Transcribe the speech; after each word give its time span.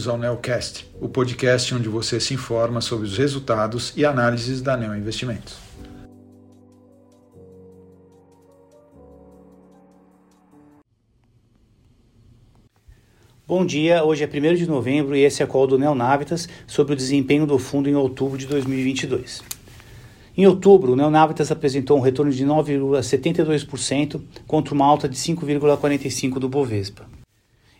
bem-vindos 0.00 0.08
ao 0.08 0.16
Neocast, 0.16 0.86
o 1.00 1.08
podcast 1.08 1.74
onde 1.74 1.88
você 1.88 2.18
se 2.18 2.32
informa 2.32 2.80
sobre 2.80 3.06
os 3.06 3.18
resultados 3.18 3.92
e 3.96 4.04
análises 4.04 4.62
da 4.62 4.76
Neo 4.76 4.96
Investimentos. 4.96 5.58
Bom 13.46 13.66
dia, 13.66 14.02
hoje 14.04 14.24
é 14.24 14.26
1 14.26 14.54
de 14.54 14.66
novembro 14.66 15.14
e 15.14 15.22
esse 15.22 15.42
é 15.42 15.44
a 15.44 15.48
call 15.48 15.66
do 15.66 15.78
Neonavitas 15.78 16.48
sobre 16.66 16.94
o 16.94 16.96
desempenho 16.96 17.46
do 17.46 17.58
fundo 17.58 17.88
em 17.88 17.94
outubro 17.94 18.38
de 18.38 18.46
2022. 18.46 19.42
Em 20.36 20.46
outubro, 20.46 20.92
o 20.92 20.96
Neonavitas 20.96 21.50
apresentou 21.50 21.98
um 21.98 22.00
retorno 22.00 22.32
de 22.32 22.46
9,72% 22.46 24.20
contra 24.46 24.72
uma 24.72 24.86
alta 24.86 25.08
de 25.08 25.16
5,45% 25.16 26.38
do 26.38 26.48
Bovespa. 26.48 27.09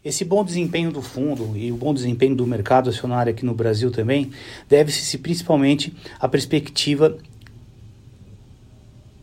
Esse 0.03 0.25
bom 0.25 0.43
desempenho 0.43 0.91
do 0.91 1.03
fundo 1.03 1.55
e 1.55 1.71
o 1.71 1.77
bom 1.77 1.93
desempenho 1.93 2.35
do 2.35 2.47
mercado 2.47 2.89
acionário 2.89 3.31
aqui 3.31 3.45
no 3.45 3.53
Brasil 3.53 3.91
também 3.91 4.31
deve-se 4.67 5.19
principalmente 5.19 5.95
à 6.19 6.27
perspectiva 6.27 7.19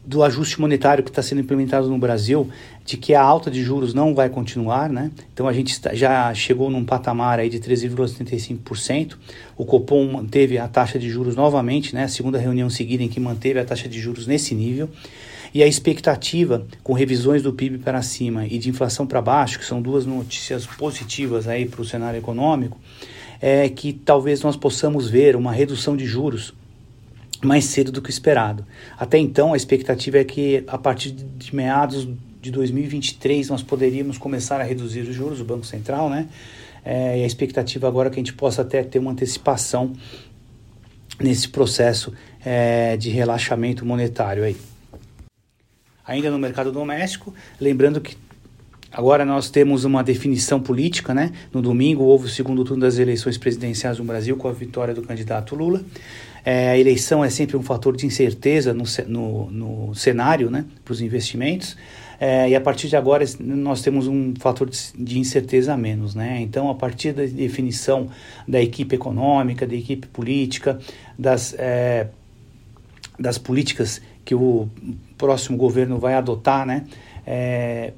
do 0.05 0.23
ajuste 0.23 0.61
monetário 0.61 1.03
que 1.03 1.09
está 1.09 1.23
sendo 1.23 1.41
implementado 1.41 1.89
no 1.89 1.97
Brasil, 1.97 2.47
de 2.85 2.95
que 2.95 3.15
a 3.15 3.21
alta 3.21 3.49
de 3.49 3.61
juros 3.63 3.93
não 3.93 4.13
vai 4.13 4.29
continuar, 4.29 4.87
né? 4.87 5.11
Então 5.33 5.47
a 5.47 5.51
gente 5.51 5.77
já 5.93 6.31
chegou 6.35 6.69
num 6.69 6.85
patamar 6.85 7.39
aí 7.39 7.49
de 7.49 7.59
13,75%. 7.59 9.17
O 9.57 9.65
Copom 9.65 10.05
manteve 10.13 10.59
a 10.59 10.67
taxa 10.67 10.99
de 10.99 11.09
juros 11.09 11.35
novamente, 11.35 11.93
né? 11.93 12.03
A 12.03 12.07
segunda 12.07 12.37
reunião 12.37 12.69
seguida 12.69 13.03
em 13.03 13.09
que 13.09 13.19
manteve 13.19 13.59
a 13.59 13.65
taxa 13.65 13.89
de 13.89 13.99
juros 13.99 14.27
nesse 14.27 14.53
nível. 14.53 14.89
E 15.53 15.63
a 15.63 15.67
expectativa, 15.67 16.65
com 16.83 16.93
revisões 16.93 17.41
do 17.41 17.53
PIB 17.53 17.79
para 17.79 18.01
cima 18.01 18.45
e 18.45 18.57
de 18.57 18.69
inflação 18.69 19.07
para 19.07 19.21
baixo, 19.21 19.59
que 19.59 19.65
são 19.65 19.81
duas 19.81 20.05
notícias 20.05 20.65
positivas 20.65 21.47
aí 21.47 21.65
para 21.65 21.81
o 21.81 21.85
cenário 21.85 22.17
econômico, 22.17 22.79
é 23.41 23.69
que 23.69 23.93
talvez 23.93 24.41
nós 24.41 24.55
possamos 24.55 25.09
ver 25.09 25.35
uma 25.35 25.51
redução 25.51 25.95
de 25.95 26.05
juros 26.05 26.53
mais 27.43 27.65
cedo 27.65 27.91
do 27.91 28.01
que 28.01 28.09
esperado. 28.09 28.65
Até 28.97 29.17
então, 29.17 29.53
a 29.53 29.57
expectativa 29.57 30.17
é 30.17 30.23
que 30.23 30.63
a 30.67 30.77
partir 30.77 31.11
de 31.11 31.55
meados 31.55 32.07
de 32.41 32.51
2023 32.51 33.49
nós 33.49 33.61
poderíamos 33.61 34.17
começar 34.17 34.59
a 34.59 34.63
reduzir 34.63 35.01
os 35.01 35.13
juros, 35.13 35.39
o 35.39 35.45
Banco 35.45 35.65
Central, 35.65 36.09
né? 36.09 36.27
É, 36.83 37.19
e 37.19 37.23
a 37.23 37.27
expectativa 37.27 37.87
agora 37.87 38.07
é 38.07 38.11
que 38.11 38.15
a 38.15 38.23
gente 38.23 38.33
possa 38.33 38.61
até 38.61 38.81
ter 38.81 38.97
uma 38.97 39.11
antecipação 39.11 39.93
nesse 41.19 41.49
processo 41.49 42.13
é, 42.43 42.95
de 42.95 43.09
relaxamento 43.09 43.85
monetário 43.85 44.43
aí 44.43 44.55
ainda 46.07 46.31
no 46.31 46.39
mercado 46.39 46.71
doméstico. 46.71 47.33
Lembrando 47.59 47.99
que 47.99 48.15
agora 48.91 49.25
nós 49.25 49.49
temos 49.49 49.83
uma 49.83 50.03
definição 50.03 50.59
política, 50.59 51.13
né? 51.13 51.33
No 51.53 51.61
domingo 51.61 52.03
houve 52.03 52.25
o 52.25 52.29
segundo 52.29 52.63
turno 52.63 52.81
das 52.81 52.97
eleições 52.97 53.37
presidenciais 53.37 53.99
no 53.99 54.05
Brasil 54.05 54.37
com 54.37 54.47
a 54.47 54.53
vitória 54.53 54.93
do 54.93 55.01
candidato 55.01 55.53
Lula. 55.53 55.83
É, 56.45 56.69
a 56.69 56.77
eleição 56.77 57.23
é 57.25 57.29
sempre 57.29 57.57
um 57.57 57.61
fator 57.61 57.97
de 57.97 58.05
incerteza 58.05 58.73
no, 58.73 58.85
no, 59.07 59.51
no 59.51 59.95
cenário, 59.95 60.49
né? 60.49 60.63
Para 60.85 60.93
os 60.93 61.01
investimentos. 61.01 61.75
É, 62.19 62.49
e 62.49 62.55
a 62.55 62.61
partir 62.61 62.87
de 62.87 62.95
agora 62.95 63.23
nós 63.39 63.81
temos 63.81 64.07
um 64.07 64.33
fator 64.39 64.69
de 64.69 65.19
incerteza 65.19 65.73
a 65.73 65.77
menos, 65.77 66.15
né? 66.15 66.39
Então, 66.41 66.69
a 66.69 66.73
partir 66.73 67.11
da 67.11 67.25
definição 67.25 68.09
da 68.47 68.61
equipe 68.61 68.95
econômica, 68.95 69.67
da 69.67 69.75
equipe 69.75 70.07
política, 70.07 70.79
das, 71.19 71.53
é, 71.59 72.07
das 73.19 73.37
políticas 73.37 74.01
que 74.27 74.35
o 74.35 74.67
próximo 75.17 75.55
governo 75.55 75.97
vai 75.97 76.13
adotar, 76.13 76.65
né, 76.65 76.83
é, 77.25 77.93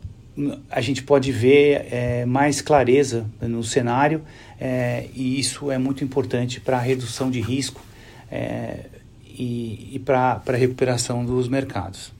a 0.69 0.79
gente 0.79 1.01
pode 1.01 1.31
ver 1.31 1.88
é, 1.91 2.23
mais 2.23 2.62
clareza 2.62 3.25
no 3.41 3.63
cenário 3.63 4.22
é, 4.62 5.07
e 5.16 5.39
isso 5.39 5.72
é 5.72 5.79
muito 5.79 6.03
importante 6.03 6.62
para 6.62 6.78
a 6.78 6.79
redução 6.79 7.31
de 7.31 7.41
risco 7.41 7.81
é, 8.31 8.85
e, 9.25 9.89
e 9.94 10.00
para 10.00 10.39
a 10.45 10.51
recuperação 10.51 11.25
dos 11.25 11.47
mercados. 11.47 12.13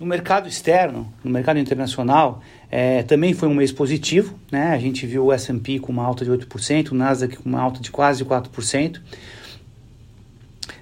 No 0.00 0.04
mercado 0.04 0.48
externo, 0.48 1.12
no 1.22 1.30
mercado 1.30 1.60
internacional, 1.60 2.42
é, 2.72 3.04
também 3.04 3.34
foi 3.34 3.48
um 3.48 3.54
mês 3.54 3.70
positivo. 3.70 4.34
Né? 4.50 4.72
A 4.72 4.78
gente 4.78 5.06
viu 5.06 5.26
o 5.26 5.32
S&P 5.32 5.78
com 5.78 5.92
uma 5.92 6.04
alta 6.04 6.24
de 6.24 6.30
8%, 6.30 6.90
o 6.90 6.94
Nasdaq 6.96 7.36
com 7.36 7.48
uma 7.48 7.60
alta 7.60 7.80
de 7.80 7.90
quase 7.92 8.24
4% 8.24 9.00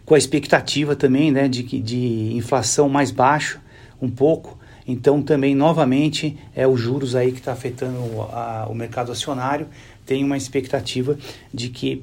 com 0.08 0.14
a 0.14 0.18
expectativa 0.18 0.96
também 0.96 1.30
né, 1.30 1.46
de, 1.48 1.62
de 1.62 2.32
inflação 2.34 2.88
mais 2.88 3.10
baixa, 3.10 3.60
um 4.00 4.08
pouco. 4.08 4.58
Então, 4.86 5.20
também, 5.20 5.54
novamente, 5.54 6.34
é 6.56 6.66
os 6.66 6.80
juros 6.80 7.14
aí 7.14 7.30
que 7.30 7.40
está 7.40 7.52
afetando 7.52 7.98
a, 8.32 8.66
o 8.70 8.74
mercado 8.74 9.12
acionário. 9.12 9.66
Tem 10.06 10.24
uma 10.24 10.38
expectativa 10.38 11.18
de 11.52 11.68
que 11.68 12.02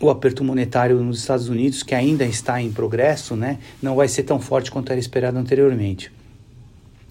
o 0.00 0.10
aperto 0.10 0.42
monetário 0.42 0.98
nos 0.98 1.20
Estados 1.20 1.48
Unidos, 1.48 1.84
que 1.84 1.94
ainda 1.94 2.24
está 2.24 2.60
em 2.60 2.72
progresso, 2.72 3.36
né, 3.36 3.60
não 3.80 3.94
vai 3.94 4.08
ser 4.08 4.24
tão 4.24 4.40
forte 4.40 4.68
quanto 4.68 4.90
era 4.90 4.98
esperado 4.98 5.38
anteriormente. 5.38 6.10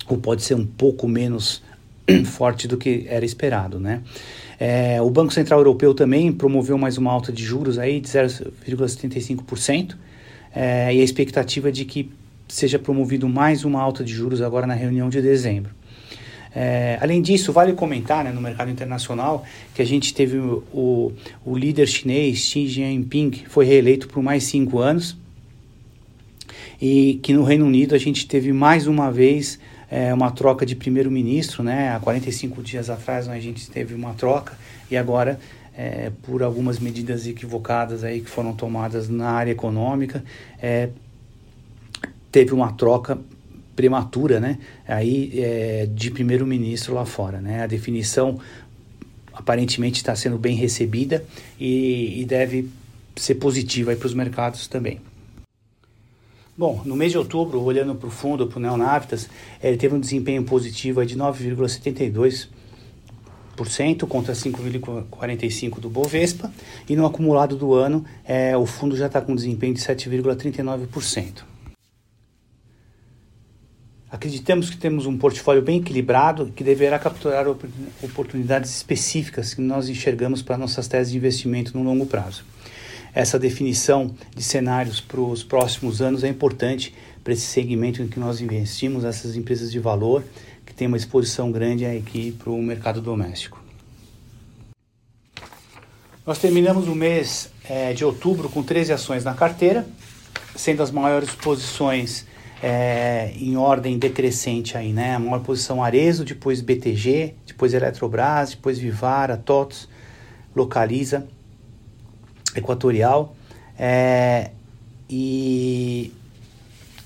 Ou 0.09 0.17
pode 0.17 0.43
ser 0.43 0.55
um 0.55 0.65
pouco 0.65 1.07
menos 1.07 1.63
forte 2.25 2.67
do 2.67 2.75
que 2.75 3.05
era 3.07 3.23
esperado, 3.23 3.79
né? 3.79 4.01
É, 4.59 5.01
o 5.01 5.09
Banco 5.09 5.31
Central 5.31 5.61
Europeu 5.61 5.93
também 5.93 6.33
promoveu 6.33 6.77
mais 6.77 6.97
uma 6.97 7.13
alta 7.13 7.31
de 7.31 7.45
juros 7.45 7.79
aí 7.79 8.01
de 8.01 8.09
0,75%, 8.09 9.95
é, 10.55 10.93
e 10.93 11.01
a 11.01 11.03
expectativa 11.03 11.71
de 11.71 11.85
que 11.85 12.11
seja 12.47 12.77
promovido 12.77 13.27
mais 13.27 13.65
uma 13.65 13.81
alta 13.81 14.03
de 14.03 14.13
juros 14.13 14.41
agora 14.41 14.67
na 14.67 14.73
reunião 14.73 15.09
de 15.09 15.21
dezembro. 15.21 15.71
É, 16.55 16.99
além 17.01 17.19
disso, 17.19 17.51
vale 17.51 17.73
comentar 17.73 18.23
né, 18.23 18.31
no 18.31 18.39
mercado 18.39 18.69
internacional 18.69 19.43
que 19.73 19.81
a 19.81 19.85
gente 19.85 20.13
teve 20.13 20.37
o, 20.37 21.11
o, 21.43 21.57
líder 21.57 21.87
chinês 21.87 22.37
Xi 22.37 22.67
Jinping 22.67 23.45
foi 23.47 23.65
reeleito 23.65 24.07
por 24.07 24.21
mais 24.21 24.43
cinco 24.43 24.77
anos 24.77 25.17
e 26.79 27.19
que 27.23 27.33
no 27.33 27.43
Reino 27.43 27.65
Unido 27.65 27.95
a 27.95 27.97
gente 27.97 28.27
teve 28.27 28.53
mais 28.53 28.85
uma 28.85 29.11
vez 29.11 29.59
é, 29.89 30.13
uma 30.13 30.29
troca 30.29 30.63
de 30.63 30.75
primeiro-ministro, 30.75 31.63
né? 31.63 31.91
Há 31.95 31.99
45 31.99 32.61
dias 32.61 32.87
atrás 32.89 33.27
a 33.27 33.39
gente 33.39 33.69
teve 33.71 33.95
uma 33.95 34.13
troca 34.13 34.55
e 34.91 34.97
agora 34.97 35.39
é, 35.75 36.11
por 36.23 36.43
algumas 36.43 36.79
medidas 36.79 37.25
equivocadas 37.27 38.03
aí 38.03 38.21
que 38.21 38.29
foram 38.29 38.53
tomadas 38.53 39.09
na 39.09 39.29
área 39.29 39.51
econômica, 39.51 40.23
é, 40.61 40.89
teve 42.31 42.53
uma 42.53 42.71
troca 42.73 43.17
prematura, 43.75 44.39
né? 44.39 44.59
Aí 44.87 45.39
é, 45.39 45.87
de 45.91 46.11
primeiro-ministro 46.11 46.93
lá 46.93 47.05
fora, 47.05 47.41
né? 47.41 47.63
A 47.63 47.67
definição 47.67 48.39
aparentemente 49.33 49.97
está 49.97 50.15
sendo 50.15 50.37
bem 50.37 50.55
recebida 50.55 51.25
e, 51.59 52.21
e 52.21 52.25
deve 52.25 52.69
ser 53.15 53.35
positiva 53.35 53.95
para 53.95 54.05
os 54.05 54.13
mercados 54.13 54.67
também. 54.67 54.99
Bom, 56.55 56.83
no 56.85 56.95
mês 56.95 57.11
de 57.11 57.17
outubro, 57.17 57.59
olhando 57.61 57.95
para 57.95 58.07
o 58.07 58.11
fundo, 58.11 58.45
para 58.45 58.59
o 58.59 58.61
Neonavitas, 58.61 59.27
ele 59.61 59.75
teve 59.75 59.95
um 59.95 59.99
desempenho 59.99 60.43
positivo 60.43 61.03
de 61.03 61.17
9,72 61.17 62.47
contra 64.07 64.33
5,45% 64.33 65.79
do 65.79 65.89
Bovespa 65.89 66.51
e 66.89 66.95
no 66.95 67.05
acumulado 67.05 67.55
do 67.55 67.73
ano 67.73 68.03
é, 68.25 68.55
o 68.57 68.65
fundo 68.65 68.95
já 68.95 69.07
está 69.07 69.21
com 69.21 69.35
desempenho 69.35 69.73
de 69.73 69.81
7,39%. 69.81 71.43
Acreditamos 74.13 74.69
que 74.69 74.77
temos 74.77 75.07
um 75.07 75.17
portfólio 75.17 75.63
bem 75.63 75.79
equilibrado 75.79 76.53
que 76.55 76.63
deverá 76.63 76.99
capturar 76.99 77.47
oportunidades 78.03 78.75
específicas 78.75 79.55
que 79.55 79.61
nós 79.61 79.89
enxergamos 79.89 80.43
para 80.43 80.55
nossas 80.55 80.87
teses 80.87 81.11
de 81.11 81.17
investimento 81.17 81.75
no 81.75 81.83
longo 81.83 82.05
prazo. 82.05 82.45
Essa 83.11 83.39
definição 83.39 84.13
de 84.35 84.43
cenários 84.43 85.01
para 85.01 85.19
os 85.19 85.43
próximos 85.43 85.99
anos 85.99 86.23
é 86.23 86.27
importante 86.27 86.93
para 87.23 87.33
esse 87.33 87.47
segmento 87.47 88.01
em 88.01 88.07
que 88.07 88.19
nós 88.19 88.41
investimos, 88.41 89.03
essas 89.03 89.35
empresas 89.35 89.71
de 89.71 89.79
valor, 89.79 90.23
que 90.73 90.77
tem 90.77 90.87
uma 90.87 90.97
exposição 90.97 91.51
grande 91.51 91.85
aqui 91.85 92.31
para 92.31 92.49
o 92.49 92.59
mercado 92.59 92.99
doméstico. 92.99 93.61
Nós 96.25 96.39
terminamos 96.39 96.87
o 96.87 96.95
mês 96.95 97.51
é, 97.69 97.93
de 97.93 98.03
outubro 98.03 98.49
com 98.49 98.63
13 98.63 98.91
ações 98.91 99.23
na 99.23 99.35
carteira, 99.35 99.85
sendo 100.55 100.81
as 100.81 100.89
maiores 100.89 101.29
posições 101.35 102.25
é, 102.61 103.31
em 103.35 103.55
ordem 103.55 103.99
decrescente 103.99 104.75
aí, 104.75 104.91
né? 104.91 105.15
A 105.15 105.19
maior 105.19 105.41
posição 105.41 105.83
Arezo, 105.83 106.25
depois 106.25 106.59
BTG, 106.59 107.35
depois 107.45 107.73
Eletrobras, 107.75 108.51
depois 108.51 108.79
Vivara, 108.79 109.37
TOTS, 109.37 109.87
Localiza, 110.55 111.27
Equatorial. 112.55 113.35
É, 113.77 114.49
e, 115.07 116.11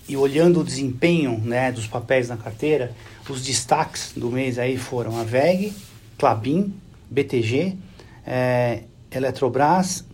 e 0.08 0.16
olhando 0.16 0.62
o 0.62 0.64
desempenho 0.64 1.38
né, 1.40 1.72
dos 1.72 1.88
papéis 1.88 2.30
na 2.30 2.38
carteira, 2.38 2.94
os 3.30 3.44
destaques 3.44 4.14
do 4.16 4.32
mês 4.32 4.58
aí 4.58 4.78
foram 4.78 5.20
a 5.20 5.24
VEG, 5.24 5.74
Clabin, 6.18 6.74
BTG, 7.10 7.76
é, 8.26 8.84
Eletrobras 9.12 10.06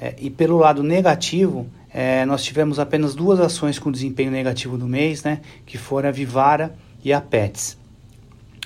é, 0.00 0.14
e 0.18 0.30
pelo 0.30 0.58
lado 0.58 0.82
negativo 0.82 1.66
é, 1.94 2.26
nós 2.26 2.42
tivemos 2.42 2.80
apenas 2.80 3.14
duas 3.14 3.38
ações 3.38 3.78
com 3.78 3.90
desempenho 3.90 4.30
negativo 4.30 4.76
do 4.76 4.86
mês, 4.86 5.22
né, 5.22 5.40
que 5.64 5.78
foram 5.78 6.08
a 6.08 6.12
Vivara 6.12 6.74
e 7.04 7.12
a 7.12 7.20
Pets. 7.20 7.78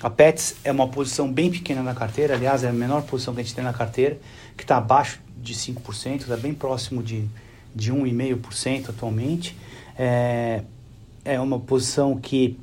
A 0.00 0.08
Pets 0.08 0.56
é 0.64 0.72
uma 0.72 0.88
posição 0.88 1.31
bem 1.31 1.50
pequena 1.50 1.82
na 1.82 1.94
carteira, 1.94 2.34
aliás, 2.34 2.64
é 2.64 2.69
a 2.69 2.72
menor 2.72 3.02
posição 3.02 3.34
que 3.34 3.40
a 3.40 3.43
gente 3.43 3.54
tem 3.54 3.64
na 3.64 3.72
carteira, 3.72 4.19
que 4.56 4.62
está 4.62 4.78
abaixo 4.78 5.20
de 5.37 5.54
5%, 5.54 6.22
está 6.22 6.37
bem 6.37 6.54
próximo 6.54 7.02
de, 7.02 7.26
de 7.75 7.93
1,5% 7.93 8.90
atualmente. 8.90 9.56
É, 9.98 10.62
é 11.24 11.40
uma 11.40 11.58
posição 11.58 12.16
que, 12.16 12.58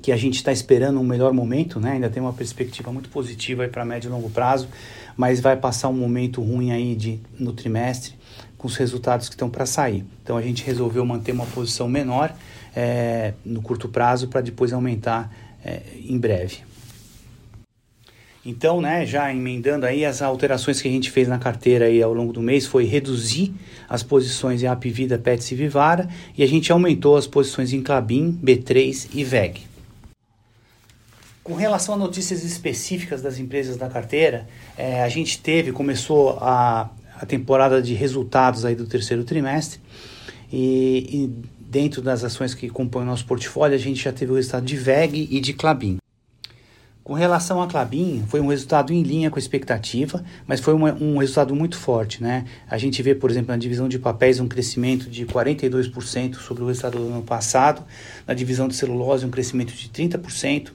que 0.00 0.12
a 0.12 0.16
gente 0.16 0.36
está 0.36 0.52
esperando 0.52 1.00
um 1.00 1.04
melhor 1.04 1.32
momento, 1.32 1.80
né? 1.80 1.92
ainda 1.92 2.08
tem 2.08 2.22
uma 2.22 2.32
perspectiva 2.32 2.92
muito 2.92 3.08
positiva 3.08 3.66
para 3.68 3.84
médio 3.84 4.08
e 4.08 4.12
longo 4.12 4.30
prazo, 4.30 4.68
mas 5.16 5.40
vai 5.40 5.56
passar 5.56 5.88
um 5.88 5.96
momento 5.96 6.40
ruim 6.40 6.70
aí 6.70 6.94
de, 6.94 7.20
no 7.38 7.52
trimestre 7.52 8.14
com 8.56 8.68
os 8.68 8.76
resultados 8.76 9.28
que 9.28 9.34
estão 9.34 9.50
para 9.50 9.66
sair. 9.66 10.04
Então 10.22 10.36
a 10.36 10.42
gente 10.42 10.62
resolveu 10.64 11.04
manter 11.04 11.32
uma 11.32 11.46
posição 11.46 11.88
menor 11.88 12.32
é, 12.76 13.34
no 13.44 13.60
curto 13.60 13.88
prazo 13.88 14.28
para 14.28 14.40
depois 14.40 14.72
aumentar 14.72 15.32
é, 15.64 15.82
em 16.06 16.18
breve. 16.18 16.69
Então, 18.44 18.80
né, 18.80 19.04
já 19.04 19.30
emendando 19.30 19.84
aí 19.84 20.04
as 20.04 20.22
alterações 20.22 20.80
que 20.80 20.88
a 20.88 20.90
gente 20.90 21.10
fez 21.10 21.28
na 21.28 21.38
carteira 21.38 21.84
aí 21.84 22.02
ao 22.02 22.14
longo 22.14 22.32
do 22.32 22.40
mês 22.40 22.66
foi 22.66 22.84
reduzir 22.84 23.52
as 23.86 24.02
posições 24.02 24.62
em 24.62 24.66
Apvida, 24.66 25.18
Pets 25.18 25.50
e 25.52 25.54
Vivara 25.54 26.08
e 26.36 26.42
a 26.42 26.46
gente 26.46 26.72
aumentou 26.72 27.16
as 27.16 27.26
posições 27.26 27.72
em 27.74 27.82
Clabin, 27.82 28.32
B3 28.42 29.08
e 29.12 29.24
VEG. 29.24 29.60
Com 31.44 31.54
relação 31.54 31.94
a 31.94 31.98
notícias 31.98 32.42
específicas 32.42 33.20
das 33.20 33.38
empresas 33.38 33.76
da 33.76 33.88
carteira, 33.88 34.48
é, 34.76 35.02
a 35.02 35.08
gente 35.08 35.38
teve, 35.40 35.72
começou 35.72 36.38
a, 36.40 36.88
a 37.20 37.26
temporada 37.26 37.82
de 37.82 37.92
resultados 37.92 38.64
aí 38.64 38.74
do 38.74 38.86
terceiro 38.86 39.22
trimestre 39.22 39.80
e, 40.50 41.08
e 41.12 41.30
dentro 41.60 42.00
das 42.00 42.24
ações 42.24 42.54
que 42.54 42.70
compõem 42.70 43.02
o 43.02 43.06
nosso 43.06 43.26
portfólio, 43.26 43.76
a 43.76 43.78
gente 43.78 44.02
já 44.02 44.12
teve 44.12 44.32
o 44.32 44.36
resultado 44.36 44.64
de 44.64 44.76
VEG 44.76 45.28
e 45.30 45.40
de 45.40 45.52
Clabin. 45.52 45.99
Com 47.10 47.14
relação 47.14 47.60
a 47.60 47.66
Clabin, 47.66 48.24
foi 48.28 48.40
um 48.40 48.46
resultado 48.46 48.92
em 48.92 49.02
linha 49.02 49.32
com 49.32 49.36
a 49.36 49.40
expectativa, 49.40 50.24
mas 50.46 50.60
foi 50.60 50.72
uma, 50.72 50.92
um 50.92 51.18
resultado 51.18 51.52
muito 51.56 51.76
forte. 51.76 52.22
Né? 52.22 52.44
A 52.68 52.78
gente 52.78 53.02
vê, 53.02 53.16
por 53.16 53.28
exemplo, 53.28 53.50
na 53.50 53.56
divisão 53.56 53.88
de 53.88 53.98
papéis 53.98 54.38
um 54.38 54.46
crescimento 54.46 55.10
de 55.10 55.26
42% 55.26 56.36
sobre 56.36 56.62
o 56.62 56.68
resultado 56.68 56.98
do 56.98 57.08
ano 57.08 57.24
passado, 57.24 57.82
na 58.28 58.32
divisão 58.32 58.68
de 58.68 58.76
celulose 58.76 59.26
um 59.26 59.28
crescimento 59.28 59.72
de 59.72 59.88
30%, 59.88 60.70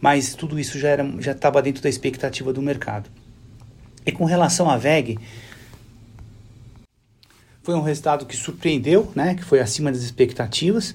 mas 0.00 0.36
tudo 0.36 0.56
isso 0.56 0.78
já 0.78 1.32
estava 1.32 1.60
dentro 1.60 1.82
da 1.82 1.88
expectativa 1.88 2.52
do 2.52 2.62
mercado. 2.62 3.10
E 4.06 4.12
com 4.12 4.24
relação 4.24 4.70
à 4.70 4.76
VEG, 4.76 5.18
foi 7.64 7.74
um 7.74 7.82
resultado 7.82 8.24
que 8.24 8.36
surpreendeu, 8.36 9.10
né, 9.16 9.34
que 9.34 9.42
foi 9.42 9.58
acima 9.58 9.90
das 9.90 10.02
expectativas. 10.02 10.94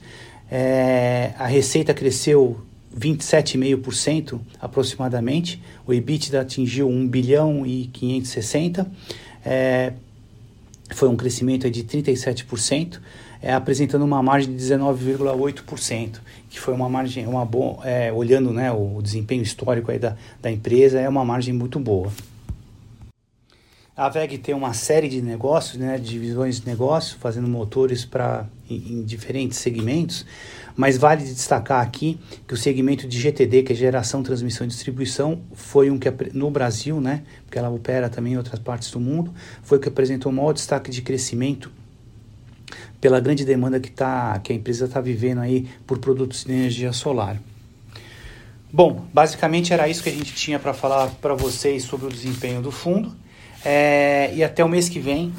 É, 0.50 1.34
a 1.38 1.46
receita 1.46 1.94
cresceu 1.94 2.71
27,5% 2.98 4.40
aproximadamente. 4.60 5.62
O 5.86 5.94
EBITDA 5.94 6.42
atingiu 6.42 6.90
1 6.90 7.08
bilhão 7.08 7.66
e 7.66 7.88
560. 7.88 8.90
É, 9.46 9.94
foi 10.94 11.08
um 11.08 11.16
crescimento 11.16 11.70
de 11.70 11.84
37%, 11.84 13.00
é, 13.42 13.54
apresentando 13.54 14.04
uma 14.04 14.22
margem 14.22 14.56
de 14.56 14.64
19,8%, 14.64 16.20
que 16.50 16.60
foi 16.60 16.74
uma 16.74 16.90
margem, 16.90 17.26
uma 17.26 17.46
boa, 17.46 17.80
é, 17.88 18.12
olhando 18.12 18.52
né, 18.52 18.72
o 18.72 19.02
desempenho 19.02 19.42
histórico 19.42 19.90
aí 19.90 19.98
da, 19.98 20.16
da 20.42 20.52
empresa, 20.52 21.00
é 21.00 21.08
uma 21.08 21.24
margem 21.24 21.54
muito 21.54 21.80
boa. 21.80 22.12
A 23.96 24.08
VEG 24.08 24.38
tem 24.38 24.56
uma 24.56 24.74
série 24.74 25.10
de 25.10 25.22
negócios, 25.22 25.78
né, 25.78 25.98
divisões 25.98 26.62
de 26.62 26.66
negócio, 26.66 27.18
fazendo 27.20 27.50
motores 27.50 28.06
para 28.06 28.48
em, 28.70 29.04
diferentes 29.04 29.58
segmentos, 29.58 30.26
mas 30.78 30.98
vale 30.98 31.26
destacar 31.26 31.82
aqui 31.82 32.18
que 32.48 32.54
o 32.54 32.58
segmento 32.58 33.06
de 33.06 33.20
GTD, 33.20 33.64
que 33.64 33.74
é 33.74 33.76
geração, 33.76 34.24
transmissão 34.24 34.66
e 34.66 34.70
distribuição, 34.70 35.42
foi 35.54 35.92
um 35.92 36.00
que 36.00 36.10
no 36.34 36.50
Brasil, 36.50 37.02
né, 37.02 37.24
porque 37.44 37.60
ela 37.60 37.70
opera 37.70 38.10
também 38.10 38.32
em 38.34 38.38
outras 38.38 38.60
partes 38.60 38.90
do 38.92 39.00
mundo, 39.00 39.34
foi 39.62 39.78
o 39.78 39.82
que 39.82 39.90
apresentou 39.90 40.32
o 40.32 40.36
maior 40.36 40.54
destaque 40.54 40.90
de 40.90 41.02
crescimento 41.02 41.70
pela 43.02 43.20
grande 43.20 43.44
demanda 43.44 43.78
que, 43.78 43.92
tá, 43.92 44.40
que 44.40 44.54
a 44.54 44.56
empresa 44.56 44.86
está 44.86 45.02
vivendo 45.02 45.42
aí 45.42 45.68
por 45.86 46.00
produtos 46.00 46.46
de 46.46 46.54
energia 46.54 46.94
solar. 46.94 47.38
Bom, 48.72 49.06
basicamente 49.14 49.74
era 49.74 49.90
isso 49.90 50.02
que 50.02 50.08
a 50.08 50.14
gente 50.14 50.34
tinha 50.34 50.58
para 50.58 50.74
falar 50.74 51.10
para 51.22 51.34
vocês 51.34 51.84
sobre 51.84 52.08
o 52.08 52.10
desempenho 52.10 52.62
do 52.62 52.72
fundo. 52.72 53.14
É, 53.64 54.32
e 54.34 54.44
até 54.44 54.64
o 54.64 54.70
mês 54.70 54.90
que 54.90 55.00
vem 55.00 55.32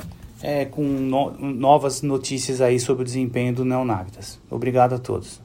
é, 0.42 0.64
com 0.64 0.82
no, 0.82 1.30
novas 1.38 2.02
notícias 2.02 2.60
aí 2.60 2.78
sobre 2.78 3.02
o 3.02 3.04
desempenho 3.04 3.54
do 3.54 3.64
Neonagdas. 3.64 4.38
Obrigado 4.50 4.94
a 4.94 4.98
todos. 4.98 5.42